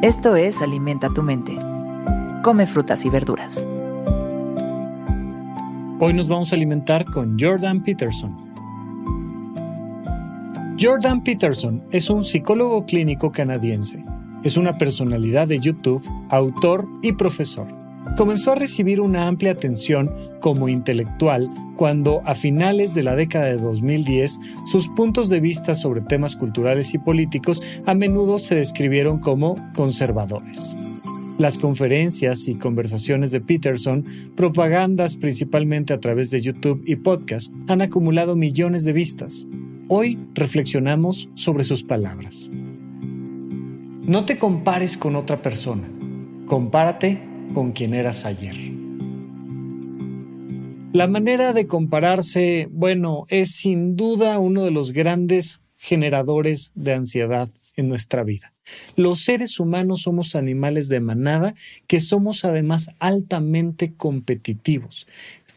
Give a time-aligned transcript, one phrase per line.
[0.00, 1.58] Esto es Alimenta tu mente.
[2.44, 3.66] Come frutas y verduras.
[5.98, 8.36] Hoy nos vamos a alimentar con Jordan Peterson.
[10.80, 14.04] Jordan Peterson es un psicólogo clínico canadiense.
[14.44, 17.77] Es una personalidad de YouTube, autor y profesor
[18.16, 23.56] comenzó a recibir una amplia atención como intelectual cuando, a finales de la década de
[23.56, 29.56] 2010, sus puntos de vista sobre temas culturales y políticos a menudo se describieron como
[29.74, 30.76] conservadores.
[31.38, 37.80] Las conferencias y conversaciones de Peterson, propagandas principalmente a través de YouTube y podcast, han
[37.80, 39.46] acumulado millones de vistas.
[39.86, 42.50] Hoy reflexionamos sobre sus palabras.
[44.02, 45.88] No te compares con otra persona,
[46.46, 48.54] compárate con quien eras ayer.
[50.92, 57.48] La manera de compararse, bueno, es sin duda uno de los grandes generadores de ansiedad
[57.76, 58.52] en nuestra vida.
[58.96, 61.54] Los seres humanos somos animales de manada
[61.86, 65.06] que somos además altamente competitivos.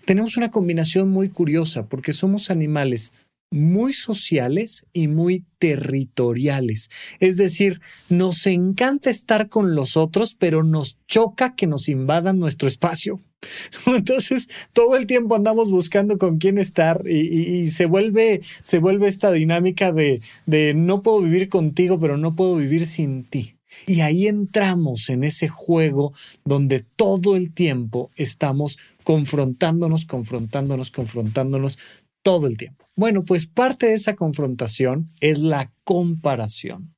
[0.06, 3.12] Tenemos una combinación muy curiosa porque somos animales
[3.52, 6.90] muy sociales y muy territoriales.
[7.20, 12.68] Es decir, nos encanta estar con los otros, pero nos choca que nos invadan nuestro
[12.68, 13.20] espacio.
[13.86, 19.32] Entonces, todo el tiempo andamos buscando con quién estar y, se, vuelve, se vuelve esta
[19.32, 23.56] dinámica de, de no puedo vivir contigo, pero no puedo vivir sin ti.
[23.88, 31.80] Y ahí entramos en ese juego donde todo el tiempo estamos confrontándonos, confrontándonos, confrontándonos
[32.22, 32.86] todo el tiempo.
[32.96, 36.94] Bueno, pues parte de esa confrontación es la comparación.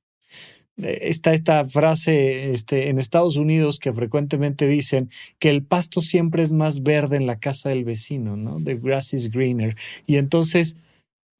[0.78, 6.44] Eh, está esta frase este, en Estados Unidos que frecuentemente dicen que el pasto siempre
[6.44, 8.62] es más verde en la casa del vecino, ¿no?
[8.64, 9.76] The grass is greener.
[10.08, 10.78] Y entonces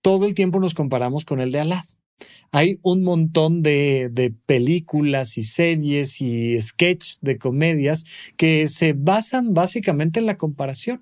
[0.02, 1.88] todo el tiempo nos comparamos con el de al lado.
[2.52, 8.05] Hay un montón de, de películas y series y sketches de comedias
[8.38, 11.02] que se basan básicamente en la comparación.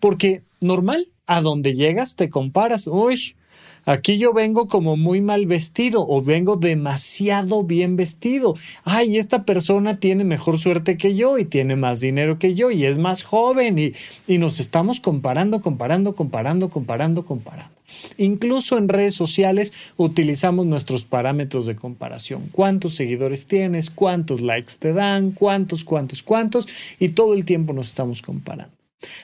[0.00, 2.86] Porque normal, a donde llegas te comparas.
[2.86, 3.36] Uy,
[3.84, 8.54] aquí yo vengo como muy mal vestido o vengo demasiado bien vestido.
[8.84, 12.84] Ay, esta persona tiene mejor suerte que yo y tiene más dinero que yo y
[12.84, 13.92] es más joven y,
[14.26, 17.74] y nos estamos comparando, comparando, comparando, comparando, comparando.
[18.18, 22.48] Incluso en redes sociales utilizamos nuestros parámetros de comparación.
[22.52, 23.90] ¿Cuántos seguidores tienes?
[23.90, 25.30] ¿Cuántos likes te dan?
[25.30, 26.66] ¿Cuántos, cuántos, cuántos?
[26.98, 28.74] Y todo el tiempo nos estamos comparando.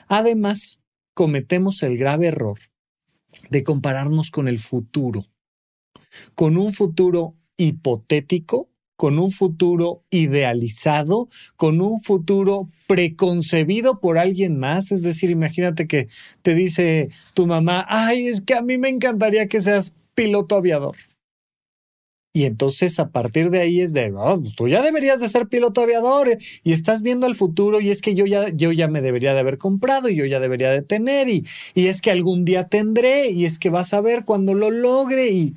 [0.07, 0.79] Además,
[1.13, 2.59] cometemos el grave error
[3.49, 5.23] de compararnos con el futuro,
[6.35, 14.91] con un futuro hipotético, con un futuro idealizado, con un futuro preconcebido por alguien más.
[14.91, 16.07] Es decir, imagínate que
[16.41, 20.95] te dice tu mamá, ay, es que a mí me encantaría que seas piloto aviador.
[22.35, 25.81] Y entonces a partir de ahí es de, oh, tú ya deberías de ser piloto
[25.81, 29.03] aviador eh, y estás viendo el futuro y es que yo ya, yo ya me
[29.03, 31.45] debería de haber comprado y yo ya debería de tener y,
[31.75, 35.29] y es que algún día tendré y es que vas a ver cuando lo logre
[35.29, 35.55] y...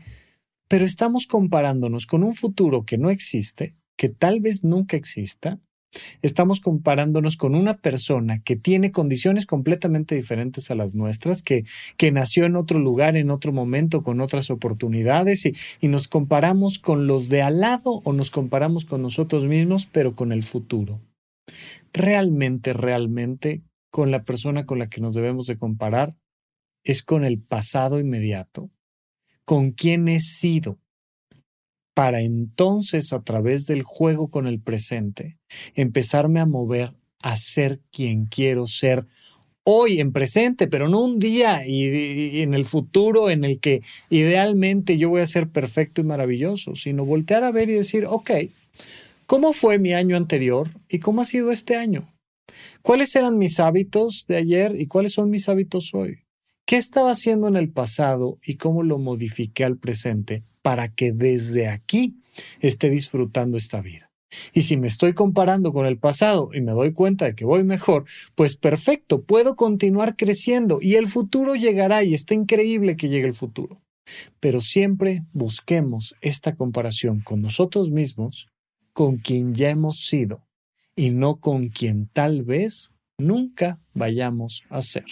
[0.68, 5.60] Pero estamos comparándonos con un futuro que no existe, que tal vez nunca exista,
[6.22, 11.64] Estamos comparándonos con una persona que tiene condiciones completamente diferentes a las nuestras, que,
[11.96, 16.78] que nació en otro lugar, en otro momento, con otras oportunidades, y, y nos comparamos
[16.78, 21.00] con los de al lado o nos comparamos con nosotros mismos, pero con el futuro.
[21.92, 26.16] Realmente, realmente, con la persona con la que nos debemos de comparar
[26.84, 28.70] es con el pasado inmediato,
[29.44, 30.78] con quién he sido,
[31.96, 35.38] para entonces a través del juego con el presente
[35.74, 36.92] empezarme a mover
[37.22, 39.06] a ser quien quiero ser
[39.64, 43.80] hoy en presente, pero no un día y, en el futuro en el que
[44.10, 48.30] idealmente yo voy a ser perfecto y maravilloso, sino voltear a ver y decir, ok,
[49.24, 52.12] ¿cómo fue mi año anterior y cómo ha sido este año?
[52.82, 56.25] ¿Cuáles eran mis hábitos de ayer y cuáles son mis hábitos hoy?
[56.66, 61.68] ¿Qué estaba haciendo en el pasado y cómo lo modifiqué al presente para que desde
[61.68, 62.16] aquí
[62.60, 64.10] esté disfrutando esta vida.
[64.52, 67.62] Y si me estoy comparando con el pasado y me doy cuenta de que voy
[67.62, 68.04] mejor,
[68.34, 73.34] pues perfecto, puedo continuar creciendo y el futuro llegará y está increíble que llegue el
[73.34, 73.80] futuro.
[74.40, 78.48] Pero siempre busquemos esta comparación con nosotros mismos,
[78.92, 80.46] con quien ya hemos sido
[80.96, 85.04] y no con quien tal vez nunca vayamos a ser.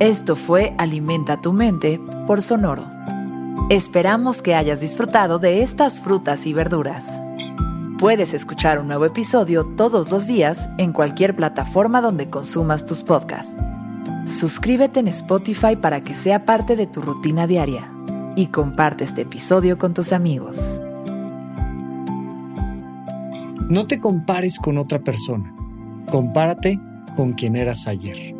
[0.00, 2.86] Esto fue Alimenta tu mente por Sonoro.
[3.68, 7.20] Esperamos que hayas disfrutado de estas frutas y verduras.
[7.98, 13.58] Puedes escuchar un nuevo episodio todos los días en cualquier plataforma donde consumas tus podcasts.
[14.24, 17.92] Suscríbete en Spotify para que sea parte de tu rutina diaria
[18.36, 20.80] y comparte este episodio con tus amigos.
[23.68, 25.54] No te compares con otra persona.
[26.10, 26.80] Compárate
[27.16, 28.39] con quien eras ayer.